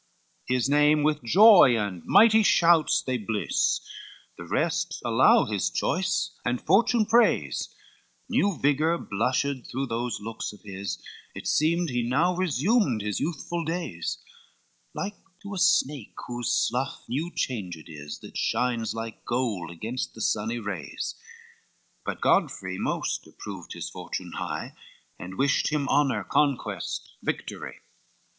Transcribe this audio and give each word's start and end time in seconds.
LXXI 0.49 0.53
His 0.55 0.67
name 0.67 1.03
with 1.03 1.23
joy 1.23 1.77
and 1.77 2.03
mighty 2.05 2.41
shouts 2.41 3.03
they 3.03 3.19
bless; 3.19 3.81
The 4.35 4.45
rest 4.45 4.99
allow 5.05 5.45
his 5.45 5.69
choice, 5.69 6.31
and 6.43 6.59
fortune 6.59 7.05
praise, 7.05 7.69
New 8.27 8.57
vigor 8.59 8.97
blushed 8.97 9.67
through 9.69 9.85
those 9.85 10.19
looks 10.19 10.53
of 10.53 10.63
his; 10.63 10.97
It 11.35 11.45
seemed 11.45 11.91
he 11.91 12.01
now 12.01 12.35
resumed 12.35 13.03
his 13.03 13.19
youthful 13.19 13.63
days, 13.63 14.17
Like 14.95 15.13
to 15.43 15.53
a 15.53 15.59
snake 15.59 16.15
whose 16.25 16.51
slough 16.51 17.03
new 17.07 17.31
changed 17.35 17.87
is, 17.87 18.21
That 18.21 18.35
shines 18.35 18.95
like 18.95 19.23
gold 19.23 19.69
against 19.69 20.15
the 20.15 20.21
sunny 20.21 20.57
rays: 20.57 21.13
But 22.03 22.21
Godfrey 22.21 22.79
most 22.79 23.27
approved 23.27 23.73
his 23.73 23.87
fortune 23.87 24.31
high, 24.37 24.73
And 25.19 25.37
wished 25.37 25.67
him 25.71 25.87
honor, 25.89 26.23
conquest, 26.23 27.11
victory. 27.21 27.81